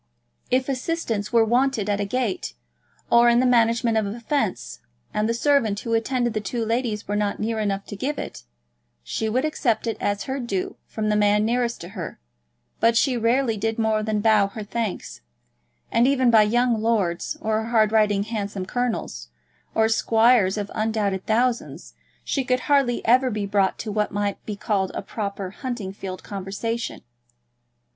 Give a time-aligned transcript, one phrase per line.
[0.49, 2.55] If assistance were wanted at a gate,
[3.11, 4.79] or in the management of a fence,
[5.13, 8.41] and the servant who attended the two ladies were not near enough to give it,
[9.03, 12.19] she would accept it as her due from the man nearest to her;
[12.79, 15.21] but she rarely did more than bow her thanks,
[15.91, 19.27] and, even by young lords, or hard riding handsome colonels,
[19.75, 21.93] or squires of undoubted thousands,
[22.23, 26.23] she could hardly ever be brought to what might be called a proper hunting field
[26.23, 27.03] conversation.